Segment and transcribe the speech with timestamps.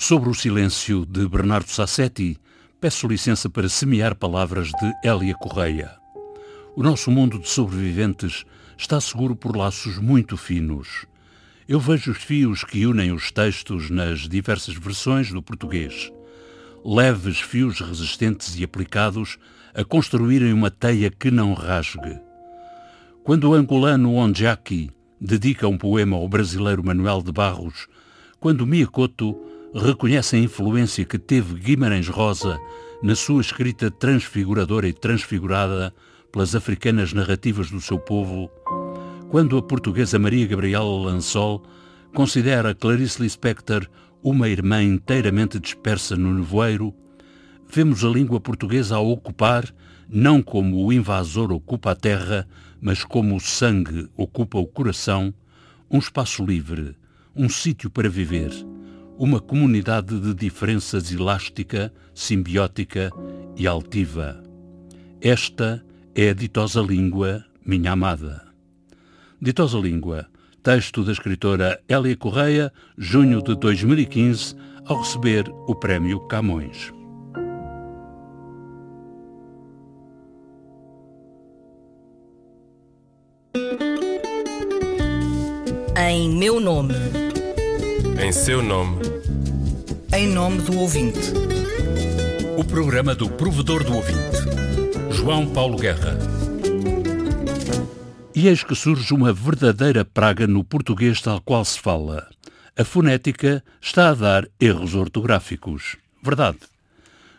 [0.00, 2.38] Sobre o silêncio de Bernardo Sassetti,
[2.80, 5.90] peço licença para semear palavras de Hélia Correia.
[6.76, 8.44] O nosso mundo de sobreviventes
[8.78, 11.04] está seguro por laços muito finos.
[11.68, 16.12] Eu vejo os fios que unem os textos nas diversas versões do português.
[16.84, 19.36] Leves fios resistentes e aplicados
[19.74, 22.20] a construírem uma teia que não rasgue.
[23.24, 27.88] Quando o angolano Onjaki dedica um poema ao brasileiro Manuel de Barros,
[28.38, 32.58] quando Miyakoto reconhece a influência que teve Guimarães Rosa
[33.02, 35.94] na sua escrita transfiguradora e transfigurada
[36.32, 38.50] pelas africanas narrativas do seu povo,
[39.30, 41.62] quando a portuguesa Maria Gabriela Lansol
[42.14, 43.86] considera Clarice Lispector
[44.22, 46.92] uma irmã inteiramente dispersa no nevoeiro,
[47.70, 49.72] vemos a língua portuguesa a ocupar,
[50.08, 52.48] não como o invasor ocupa a terra,
[52.80, 55.32] mas como o sangue ocupa o coração,
[55.90, 56.96] um espaço livre,
[57.36, 58.50] um sítio para viver,
[59.18, 63.10] uma comunidade de diferenças elástica, simbiótica
[63.56, 64.40] e altiva.
[65.20, 68.46] Esta é a ditosa língua, minha amada.
[69.42, 70.28] Ditosa língua,
[70.62, 74.54] texto da escritora Hélia Correia, junho de 2015,
[74.86, 76.92] ao receber o Prémio Camões.
[85.96, 87.17] Em meu nome.
[88.20, 88.96] Em seu nome.
[90.12, 91.32] Em nome do ouvinte.
[92.58, 94.38] O programa do provedor do ouvinte.
[95.12, 96.18] João Paulo Guerra.
[98.34, 102.28] E eis que surge uma verdadeira praga no português tal qual se fala.
[102.76, 105.96] A fonética está a dar erros ortográficos.
[106.20, 106.58] Verdade.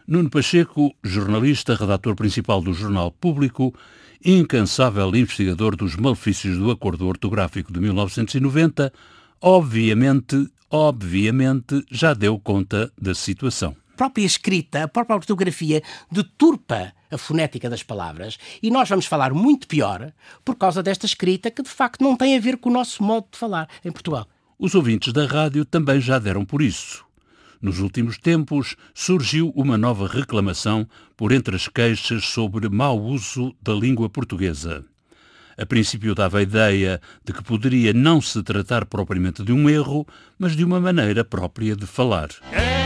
[0.08, 3.76] Nuno Pacheco, jornalista, redator principal do Jornal Público,
[4.24, 8.94] incansável investigador dos malefícios do acordo ortográfico de 1990,
[9.42, 13.76] obviamente, obviamente já deu conta da situação.
[13.94, 15.82] A própria escrita, a própria ortografia
[16.12, 20.14] deturpa a fonética das palavras e nós vamos falar muito pior
[20.46, 23.28] por causa desta escrita que de facto não tem a ver com o nosso modo
[23.32, 24.28] de falar em Portugal.
[24.58, 27.06] Os ouvintes da rádio também já deram por isso.
[27.62, 30.88] Nos últimos tempos, surgiu uma nova reclamação
[31.18, 34.86] por entre as queixas sobre mau uso da língua portuguesa.
[35.60, 40.08] A princípio dava a ideia de que poderia não se tratar propriamente de um erro,
[40.38, 42.30] mas de uma maneira própria de falar.
[42.54, 42.80] É.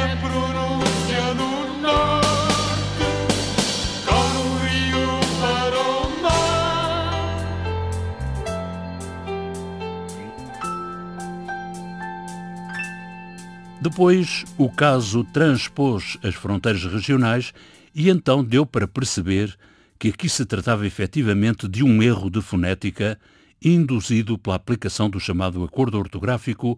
[13.83, 17.53] Depois, o caso transpôs as fronteiras regionais
[17.93, 19.57] e então deu para perceber
[20.03, 23.17] que aqui se tratava efetivamente de um erro de fonética
[23.63, 26.77] induzido pela aplicação do chamado acordo ortográfico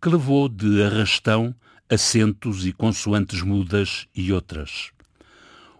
[0.00, 1.52] que levou de arrastão
[1.90, 4.92] acentos e consoantes mudas e outras.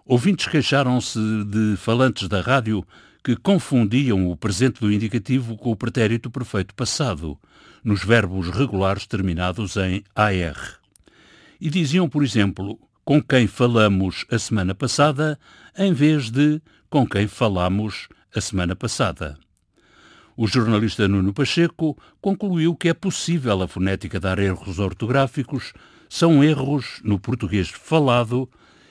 [0.05, 2.85] Ouvintes queixaram-se de falantes da rádio
[3.23, 7.39] que confundiam o presente do indicativo com o pretérito perfeito passado,
[7.85, 10.81] nos verbos regulares terminados em AR.
[11.61, 15.39] E diziam, por exemplo, com quem falamos a semana passada,
[15.79, 19.39] em vez de com quem falamos a semana passada.
[20.37, 25.73] O jornalista Nuno Pacheco concluiu que é possível a fonética dar erros ortográficos,
[26.09, 28.51] são erros no português falado,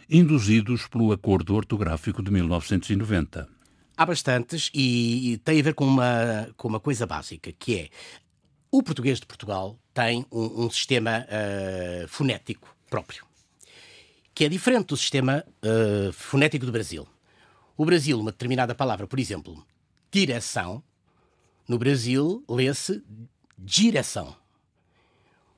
[0.09, 3.49] induzidos pelo Acordo Ortográfico de 1990.
[3.97, 7.89] Há bastantes e, tem a ver com uma, com uma coisa básica, que é
[8.71, 13.25] o português de Portugal tem um, um sistema uh, fonético próprio,
[14.33, 17.05] que é diferente do sistema uh, fonético do Brasil.
[17.79, 19.65] O Brasil, uma determinada palavra, por exemplo,
[20.11, 20.83] direção,
[21.65, 23.01] no Brasil lê-se
[23.57, 24.35] direção.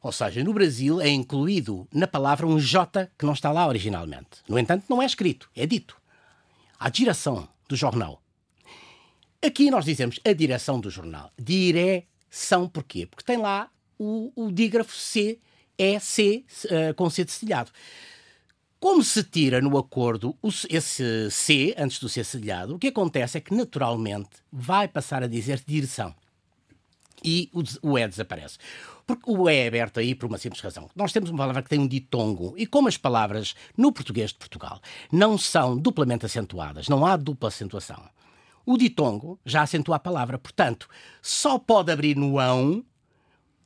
[0.04, 4.44] Ou seja, no Brasil é incluído na palavra um J que não está lá originalmente.
[4.48, 6.00] No entanto, não é escrito, é dito.
[6.80, 8.22] A direção do jornal.
[9.44, 11.32] Aqui nós dizemos a direção do jornal.
[11.40, 13.08] Dire são porquê?
[13.08, 13.68] Porque tem lá
[13.98, 15.40] o, o dígrafo C,
[15.76, 17.72] é C uh, com C de cedilhado.
[18.82, 20.36] Como se tira no acordo
[20.68, 25.28] esse C antes do C cedilhado, o que acontece é que naturalmente vai passar a
[25.28, 26.16] dizer direção.
[27.24, 27.62] E o,
[27.92, 28.58] o E desaparece.
[29.06, 30.90] Porque o E é aberto aí por uma simples razão.
[30.96, 34.40] Nós temos uma palavra que tem um ditongo, e como as palavras no português de
[34.40, 34.82] Portugal
[35.12, 38.04] não são duplamente acentuadas, não há dupla acentuação,
[38.66, 40.40] o ditongo já acentua a palavra.
[40.40, 40.90] Portanto,
[41.22, 42.84] só pode abrir no ão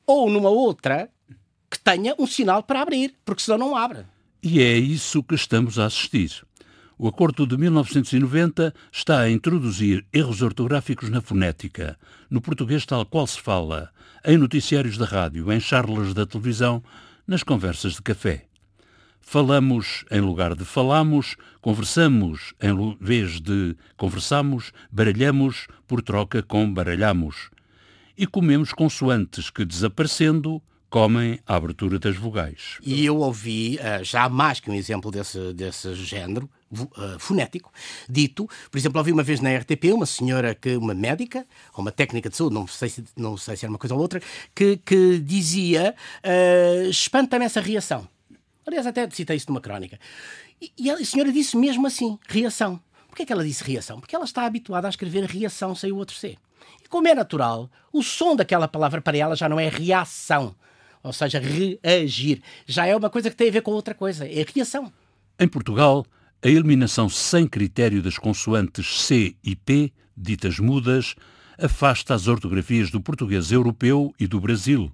[0.06, 1.10] ou numa outra
[1.72, 4.14] que tenha um sinal para abrir, porque senão não abre.
[4.48, 6.46] E é isso que estamos a assistir.
[7.00, 11.98] O Acordo de 1990 está a introduzir erros ortográficos na fonética,
[12.30, 13.90] no português tal qual se fala,
[14.24, 16.84] em noticiários da rádio, em charlas da televisão,
[17.26, 18.46] nas conversas de café.
[19.20, 27.50] Falamos em lugar de falamos, conversamos em vez de conversamos, baralhamos por troca com baralhamos.
[28.16, 30.62] E comemos consoantes que, desaparecendo,
[30.96, 32.78] comem a abertura das vogais.
[32.82, 37.70] E eu ouvi, uh, já mais que um exemplo desse, desse género, uh, fonético,
[38.08, 41.92] dito, por exemplo, ouvi uma vez na RTP uma senhora, que uma médica, ou uma
[41.92, 44.22] técnica de saúde, não sei se, não sei se era uma coisa ou outra,
[44.56, 45.94] que, que dizia,
[46.24, 48.08] uh, espanta-me essa reação.
[48.66, 50.00] Aliás, até citei isso numa crónica.
[50.62, 52.80] E, e a senhora disse mesmo assim, reação.
[53.10, 54.00] Porquê é que ela disse reação?
[54.00, 56.38] Porque ela está habituada a escrever reação sem o outro C.
[56.82, 60.56] E como é natural, o som daquela palavra para ela já não é reação,
[61.06, 62.42] ou seja, reagir.
[62.66, 64.92] Já é uma coisa que tem a ver com outra coisa, é reação.
[65.40, 66.04] Em Portugal,
[66.44, 71.14] a eliminação sem critério das consoantes C e P, ditas mudas,
[71.60, 74.92] afasta as ortografias do português europeu e do Brasil,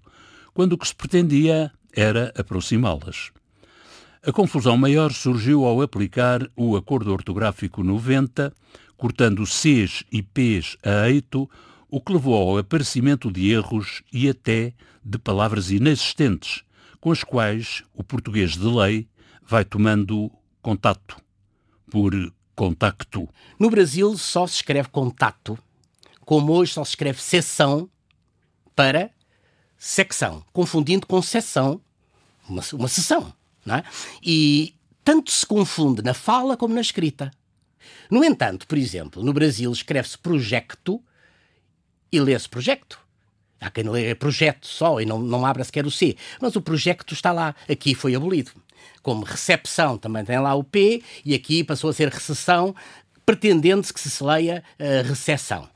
[0.53, 3.31] quando o que se pretendia era aproximá-las.
[4.21, 8.53] A confusão maior surgiu ao aplicar o Acordo Ortográfico 90,
[8.97, 11.49] cortando Cs e Ps a eito,
[11.91, 14.73] o que levou ao aparecimento de erros e até
[15.03, 16.63] de palavras inexistentes,
[17.01, 19.09] com as quais o português de lei
[19.45, 21.17] vai tomando contato,
[21.89, 22.13] por
[22.55, 23.27] contacto.
[23.59, 25.59] No Brasil só se escreve contato,
[26.21, 27.89] como hoje só se escreve seção
[28.73, 29.11] para
[29.77, 31.81] secção, confundindo com seção,
[32.47, 33.33] uma, uma sessão.
[33.65, 33.83] Não é?
[34.23, 37.31] E tanto se confunde na fala como na escrita.
[38.09, 41.03] No entanto, por exemplo, no Brasil escreve-se projecto
[42.11, 42.99] e lê-se projeto.
[43.59, 46.15] Há quem lê projeto só e não, não abra sequer o C.
[46.41, 47.55] Mas o projeto está lá.
[47.69, 48.51] Aqui foi abolido.
[49.03, 52.75] Como recepção também tem lá o P e aqui passou a ser recessão,
[53.25, 55.69] pretendendo-se que se leia uh, recessão.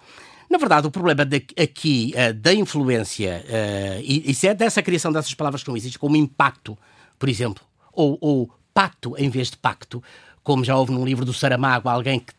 [0.50, 5.12] Na verdade, o problema de, aqui uh, da influência, uh, e isso é dessa criação
[5.12, 6.78] dessas palavras que não existem, como impacto,
[7.18, 10.04] por exemplo, ou, ou pato em vez de pacto,
[10.44, 12.34] como já houve num livro do Saramago, alguém que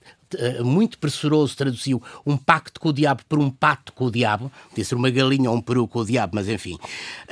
[0.64, 4.84] muito pressuroso traduziu um pacto com o diabo por um pato com o diabo, podia
[4.84, 6.78] ser uma galinha ou um peru com o diabo, mas enfim.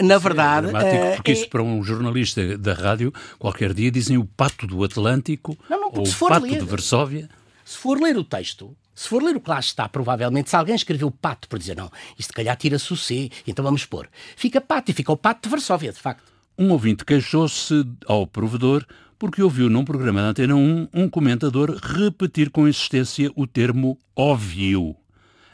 [0.00, 0.68] Na verdade.
[0.74, 4.82] É porque uh, isso para um jornalista da rádio, qualquer dia dizem o pato do
[4.84, 7.28] Atlântico não, não, ou o pato ler, de Varsóvia.
[7.64, 10.74] Se for ler o texto, se for ler o que lá está, provavelmente, se alguém
[10.74, 14.08] escreveu pato por dizer não, isto calhar tira-se o C, então vamos pôr.
[14.36, 16.32] Fica pato e fica o pato de Varsóvia, de facto.
[16.56, 18.86] Um ouvinte queixou-se ao provedor
[19.24, 24.94] porque ouviu num programa da Antena 1 um comentador repetir com insistência o termo óbvio,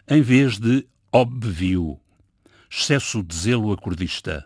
[0.09, 1.97] em vez de óbvio.
[2.69, 4.45] Excesso de zelo acordista.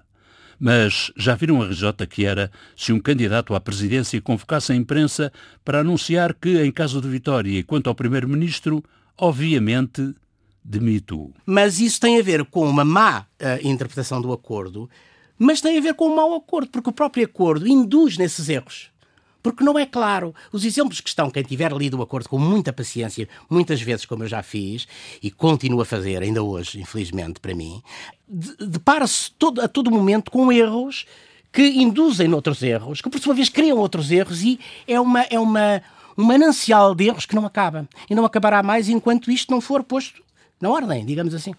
[0.61, 5.33] Mas já viram a RJ que era se um candidato à presidência convocasse a imprensa
[5.65, 8.85] para anunciar que, em caso de vitória e quanto ao primeiro-ministro,
[9.17, 10.15] obviamente
[10.63, 11.33] demito.
[11.47, 14.87] Mas isso tem a ver com uma má uh, interpretação do acordo,
[15.39, 18.93] mas tem a ver com um mau acordo, porque o próprio acordo induz nesses erros
[19.45, 20.35] porque não é claro.
[20.51, 24.25] Os exemplos que estão, quem tiver lido o acordo com muita paciência, muitas vezes, como
[24.25, 24.89] eu já fiz,
[25.23, 27.83] e continuo a fazer, ainda hoje, infelizmente, para mim,
[28.27, 31.05] depara-se todo, a todo momento com erros
[31.53, 34.59] que induzem noutros erros, que por sua vez criam outros erros, e
[34.89, 35.21] é uma.
[35.31, 35.83] É uma
[36.17, 37.89] um manancial de erros que não acaba.
[38.09, 40.23] E não acabará mais enquanto isto não for posto
[40.61, 41.53] na ordem, digamos assim.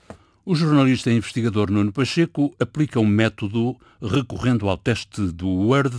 [0.46, 5.98] O jornalista e investigador Nuno Pacheco aplica um método recorrendo ao teste do Word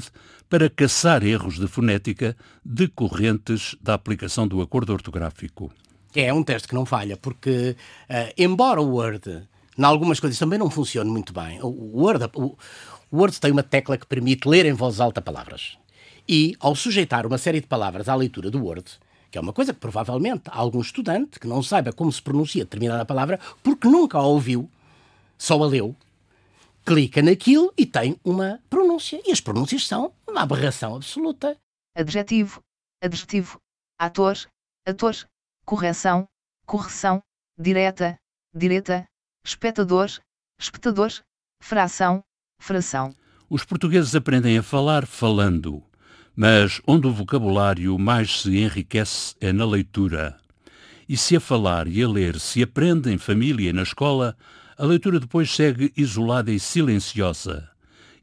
[0.49, 5.73] para caçar erros de fonética decorrentes da aplicação do acordo ortográfico.
[6.15, 7.77] É um teste que não falha, porque,
[8.09, 9.43] uh, embora o Word,
[9.77, 12.57] em algumas coisas, também não funcione muito bem, o Word, o
[13.13, 15.77] Word tem uma tecla que permite ler em voz alta palavras.
[16.29, 18.85] E, ao sujeitar uma série de palavras à leitura do Word,
[19.31, 23.05] que é uma coisa que provavelmente algum estudante que não saiba como se pronuncia determinada
[23.05, 24.71] palavra, porque nunca a ouviu,
[25.37, 25.95] só a leu,
[26.87, 29.21] clica naquilo e tem uma pronúncia.
[29.27, 31.57] E as pronúncias são uma aberração absoluta.
[31.97, 32.61] Adjetivo,
[33.03, 33.59] adjetivo,
[33.99, 34.37] ator,
[34.87, 35.15] ator,
[35.65, 36.29] correção,
[36.67, 37.23] correção,
[37.59, 38.19] direta,
[38.55, 39.09] direta,
[39.43, 40.11] espectador,
[40.61, 41.11] espectador,
[41.63, 42.23] fração,
[42.61, 43.15] fração.
[43.49, 45.83] Os portugueses aprendem a falar falando,
[46.37, 50.39] mas onde o vocabulário mais se enriquece é na leitura.
[51.09, 54.37] E se a falar e a ler se aprende em família e na escola,
[54.77, 57.71] a leitura depois segue isolada e silenciosa.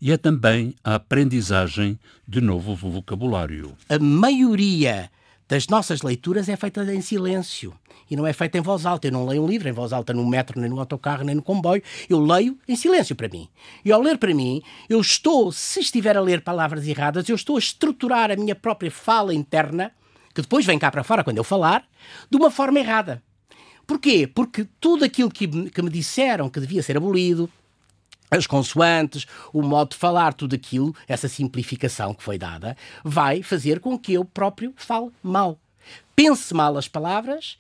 [0.05, 3.72] E é também a aprendizagem de novo vocabulário.
[3.88, 5.10] A maioria
[5.48, 7.74] das nossas leituras é feita em silêncio
[8.12, 9.07] e não é feita em voz alta.
[9.07, 11.41] Eu não leio um livro em voz alta no metro, nem no autocarro, nem no
[11.41, 11.81] comboio.
[12.10, 13.48] Eu leio em silêncio para mim.
[13.86, 17.55] E ao ler para mim, eu estou, se estiver a ler palavras erradas, eu estou
[17.55, 19.93] a estruturar a minha própria fala interna,
[20.36, 21.88] que depois vem cá para fora quando eu falar,
[22.29, 23.24] de uma forma errada.
[23.88, 24.27] Porquê?
[24.27, 27.50] Porque tudo aquilo que, que me disseram que devia ser abolido,
[28.30, 33.80] as consoantes, o modo de falar, tudo aquilo, essa simplificação que foi dada, vai fazer
[33.80, 35.60] com que eu próprio fale mal.
[36.15, 37.58] Pense mal as palavras,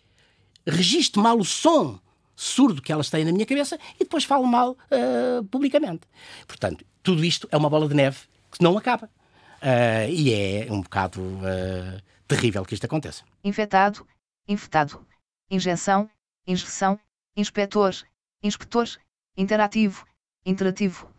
[0.65, 1.99] registre mal o som
[2.35, 6.01] surdo que elas têm na minha cabeça e depois falo mal uh, publicamente.
[6.47, 8.19] Portanto, tudo isto é uma bola de neve
[8.51, 9.09] que não acaba.
[9.61, 13.23] Uh, e é um bocado uh, terrível que isto aconteça.
[13.43, 14.05] Infectado,
[14.47, 15.05] infectado.
[15.49, 16.09] Injeção,
[16.47, 16.99] injeção,
[17.37, 17.93] inspetor,
[18.41, 18.89] inspetor,
[19.37, 20.05] interativo,
[20.45, 21.09] interativo,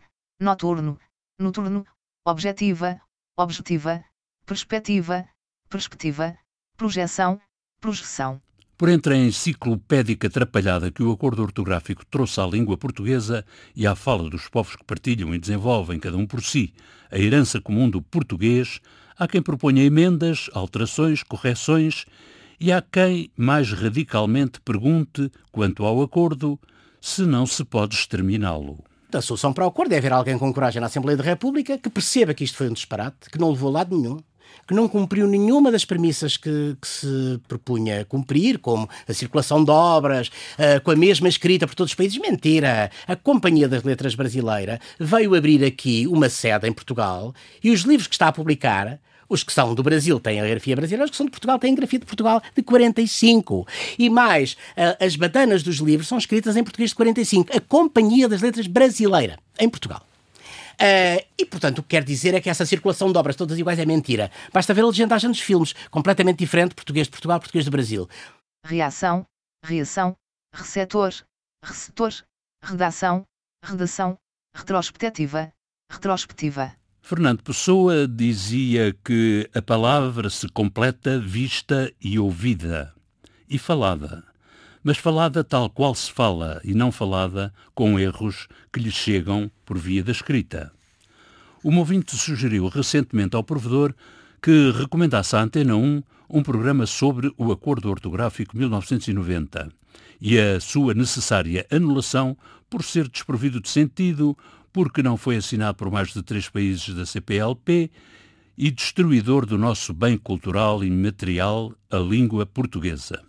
[0.40, 0.98] noturno,
[1.38, 1.84] noturno,
[2.24, 3.00] objetiva,
[3.36, 4.04] objetiva,
[4.46, 5.26] perspectiva,
[5.68, 6.36] perspectiva,
[6.76, 7.40] projeção,
[7.80, 8.40] projeção.
[8.76, 13.94] Por entre a enciclopédica atrapalhada que o acordo ortográfico trouxe à língua portuguesa e à
[13.94, 16.74] fala dos povos que partilham e desenvolvem, cada um por si,
[17.10, 18.80] a herança comum do português,
[19.16, 22.04] há quem proponha emendas, alterações, correções
[22.58, 26.58] e há quem, mais radicalmente, pergunte, quanto ao acordo,
[27.00, 28.82] se não se pode exterminá-lo.
[29.14, 31.88] A solução para o acordo é haver alguém com coragem na Assembleia da República que
[31.88, 34.18] perceba que isto foi um disparate, que não levou a lado nenhum,
[34.66, 39.70] que não cumpriu nenhuma das premissas que, que, se propunha cumprir, como a circulação de
[39.70, 40.28] obras,
[40.58, 42.18] uh, com a mesma escrita por todos os países.
[42.18, 42.90] Mentira!
[43.06, 48.08] A Companhia das Letras Brasileira veio abrir aqui uma sede em Portugal e os livros
[48.08, 48.98] que está a publicar
[49.34, 51.72] os que são do Brasil têm a grafia brasileira, os que são de Portugal têm
[51.72, 53.66] a grafia de Portugal de 45.
[53.98, 54.56] E mais,
[55.00, 57.56] as batanas dos livros são escritas em português de 45.
[57.56, 60.06] A Companhia das Letras Brasileira, em Portugal.
[60.74, 63.78] Uh, e, portanto, o que quer dizer é que essa circulação de obras todas iguais
[63.78, 64.30] é mentira.
[64.52, 68.08] Basta ver a legendagem dos filmes, completamente diferente, português de Portugal, português do Brasil.
[68.64, 69.24] Reação,
[69.64, 70.16] reação,
[70.52, 71.12] receptor,
[71.64, 72.12] receptor,
[72.62, 73.24] redação,
[73.64, 74.18] redação,
[74.54, 75.52] retrospectiva,
[75.90, 76.74] retrospectiva.
[77.06, 82.94] Fernando Pessoa dizia que a palavra se completa vista e ouvida,
[83.46, 84.24] e falada
[84.82, 89.76] mas falada tal qual se fala e não falada com erros que lhe chegam por
[89.76, 90.72] via da escrita.
[91.62, 93.94] O ouvinte sugeriu recentemente ao provedor
[94.40, 99.70] que recomendasse à Antena 1 um programa sobre o Acordo Ortográfico 1990
[100.20, 102.34] e a sua necessária anulação
[102.70, 104.34] por ser desprovido de sentido,
[104.74, 107.92] porque não foi assinado por mais de três países da CPLP
[108.58, 113.22] e destruidor do nosso bem cultural e material, a língua portuguesa.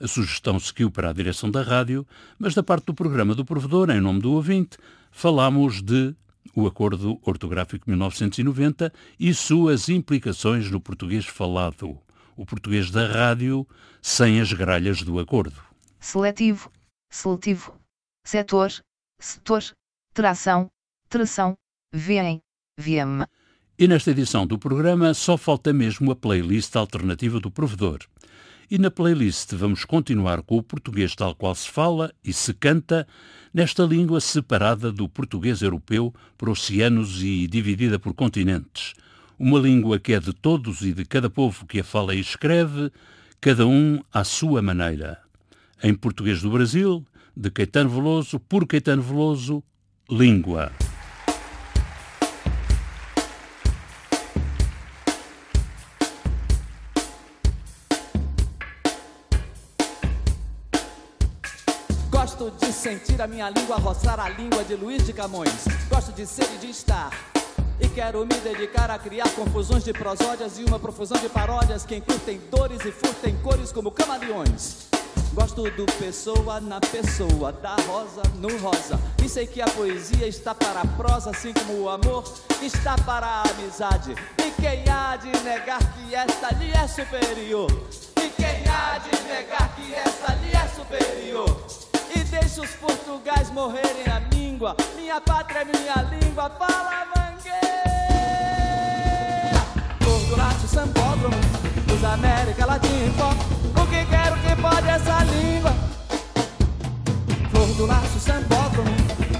[0.00, 2.06] A sugestão seguiu para a direção da rádio,
[2.38, 4.78] mas da parte do programa do provedor, em nome do ouvinte,
[5.10, 6.14] falámos de
[6.54, 11.98] o Acordo Ortográfico 1990 e suas implicações no português falado,
[12.36, 13.66] o português da rádio,
[14.00, 15.60] sem as gralhas do acordo.
[15.98, 16.70] Seletivo,
[17.10, 17.74] seletivo,
[18.24, 18.72] setor,
[19.18, 19.62] setor,
[20.14, 20.70] tração,
[21.08, 21.56] tração,
[21.92, 22.42] vem,
[22.78, 23.24] VM.
[23.78, 28.00] E nesta edição do programa só falta mesmo a playlist alternativa do provedor.
[28.70, 33.06] E na playlist vamos continuar com o português tal qual se fala e se canta
[33.52, 38.92] nesta língua separada do português europeu por oceanos e dividida por continentes.
[39.38, 42.92] Uma língua que é de todos e de cada povo que a fala e escreve,
[43.40, 45.18] cada um à sua maneira.
[45.82, 47.04] Em português do Brasil,
[47.36, 49.64] de Caetano Veloso, por Caetano Veloso,
[50.12, 50.70] língua.
[62.72, 65.64] sentir a minha língua roçar a língua de Luiz de Camões.
[65.88, 67.10] Gosto de ser e de estar.
[67.78, 71.94] E quero me dedicar a criar confusões de prosódias e uma profusão de paródias que
[71.94, 74.91] encurtem dores e furtem cores como camaleões.
[75.34, 79.00] Gosto do pessoa na pessoa, da rosa no rosa.
[79.24, 82.24] E sei que a poesia está para a prosa, assim como o amor
[82.60, 84.14] está para a amizade.
[84.38, 87.70] E quem há de negar que esta lhe é superior?
[88.16, 91.82] E quem há de negar que esta lhe é superior?
[92.14, 94.76] e deixa os portugais morrerem a língua.
[94.96, 97.62] Minha pátria é minha língua, fala mangueira.
[99.98, 101.36] Portugal, Sambódromo,
[101.86, 105.74] dos América Latina, o que quero que pode essa língua?
[107.50, 108.90] Flor do laço, Sambódromo,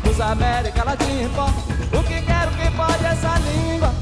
[0.05, 1.45] dos América Latina,
[1.93, 3.93] o que quero que pode essa língua?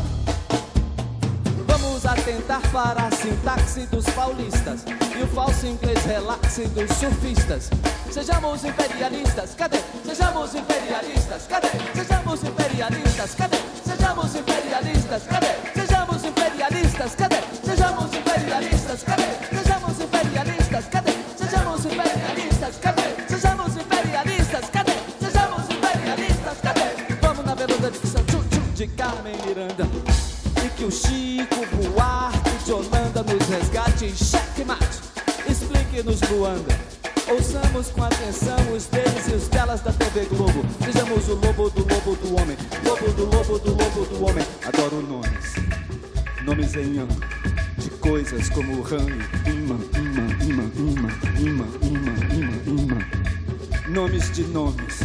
[1.66, 4.84] Vamos atentar para a sintaxe dos paulistas
[5.18, 7.70] e o falso inglês relaxe dos surfistas.
[8.10, 9.78] Sejamos imperialistas, cadê?
[10.04, 11.68] Sejamos imperialistas, cadê?
[11.94, 13.56] Sejamos imperialistas, cadê?
[13.84, 15.79] Sejamos imperialistas, cadê?
[36.50, 36.90] Luanda
[37.28, 40.64] Ouçamos com atenção os deles e os delas da TV Globo.
[40.84, 44.44] Sejamos o lobo do lobo do homem, lobo do lobo do lobo do homem.
[44.66, 45.54] Adoro nomes,
[46.42, 47.16] nomes em yang,
[47.78, 52.98] de coisas como ranho, imã, imã, imã, imã, imã, imã, imã, imã.
[53.88, 55.00] Nomes de nomes,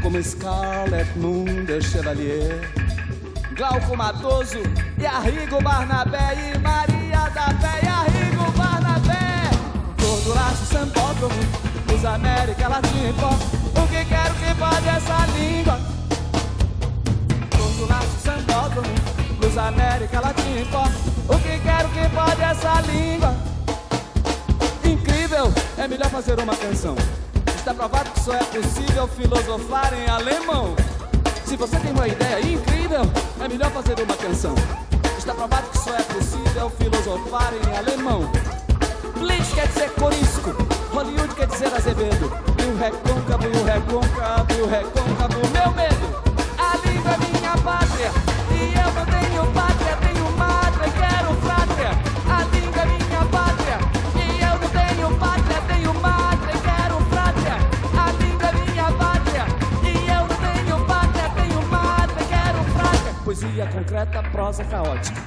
[0.00, 2.70] como Scarlett Moon de Chevalier.
[3.56, 4.62] Glauco Matoso
[4.96, 7.85] e Arrigo Barnabé e Maria da Barnabé.
[10.26, 11.34] Todo laço sambódromo,
[11.94, 13.28] os América Latina
[13.76, 15.78] O que quero que pode essa língua?
[17.50, 18.88] Todo laço sambódromo,
[19.40, 20.80] os América Latina
[21.28, 23.36] O que quero que pode essa língua?
[24.84, 26.96] Incrível, é melhor fazer uma canção.
[27.54, 30.74] Está provado que só é possível filosofar em alemão.
[31.44, 33.02] Se você tem uma ideia incrível,
[33.40, 34.56] é melhor fazer uma canção.
[35.16, 38.28] Está provado que só é possível filosofar em alemão.
[39.26, 40.50] Blitz quer dizer corisco,
[40.92, 42.30] Hollywood quer dizer Azevedo.
[42.58, 46.06] E o recôncavo, e o recôncavo, e o recôncavo, meu medo.
[46.56, 48.10] A língua é minha pátria,
[48.52, 51.90] e eu não tenho pátria, tenho mátria, quero frátria.
[52.30, 53.78] A língua é minha pátria,
[54.14, 57.56] e eu não tenho pátria, tenho mátria, quero frátria.
[57.98, 59.44] A língua é minha pátria,
[59.82, 63.12] e eu não tenho pátria, tenho mátria, quero frátria.
[63.24, 65.20] Poesia concreta, prosa caótica,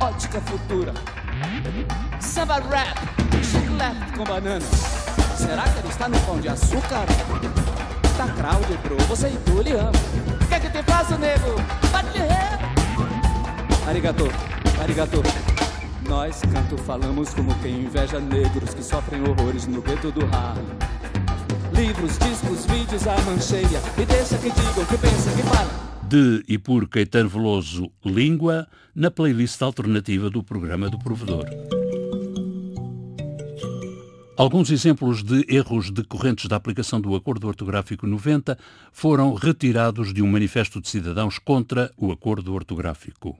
[0.00, 0.92] ótica futura.
[2.20, 2.98] Samba rap,
[3.42, 4.64] chiclete com banana.
[5.36, 7.04] Será que ele está no pão de açúcar?
[8.16, 9.92] Tá crowd, bro, você e tu lhe ama.
[10.40, 11.54] O que é que te faço, nego?
[11.92, 12.20] Bate
[13.86, 14.28] Arigato,
[14.80, 15.22] arigato.
[16.08, 20.66] Nós, canto, falamos como quem inveja negros que sofrem horrores no gueto do Harlem.
[21.72, 23.80] Livros, discos, vídeos, a mancheia.
[23.98, 29.10] E deixa que digam, que pensam, que falam de e por Caetano Veloso Língua, na
[29.10, 31.44] playlist alternativa do programa do Provedor.
[34.34, 38.56] Alguns exemplos de erros decorrentes da aplicação do Acordo Ortográfico 90
[38.90, 43.36] foram retirados de um manifesto de cidadãos contra o Acordo Ortográfico.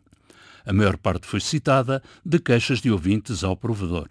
[0.66, 4.08] A maior parte foi citada de queixas de ouvintes ao provedor.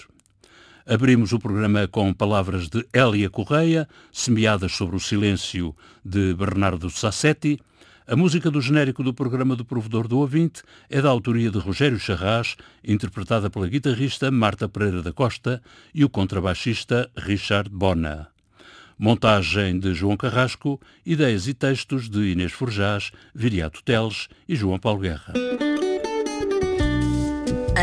[0.88, 7.60] Abrimos o programa com palavras de Hélia Correia, semeadas sobre o silêncio de Bernardo Sassetti,
[8.08, 12.00] a música do genérico do programa do Provedor do Ouvinte é da autoria de Rogério
[12.00, 15.62] Charras, interpretada pela guitarrista Marta Pereira da Costa
[15.94, 18.30] e o contrabaixista Richard Bona.
[18.98, 25.02] Montagem de João Carrasco, ideias e textos de Inês Forjás, Viriato Teles e João Paulo
[25.02, 25.34] Guerra.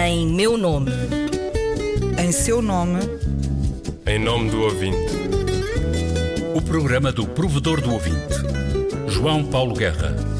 [0.06, 0.90] Em meu nome.
[2.18, 3.00] Em seu nome.
[4.06, 4.96] Em nome do ouvinte.
[6.54, 8.63] O programa do Provedor do Ouvinte
[9.14, 10.33] João Paulo Guerra.